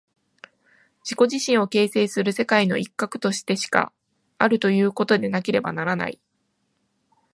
[1.03, 3.93] 自己自身を形成する世界の一角としてしか
[4.39, 6.19] あるということでなければならない。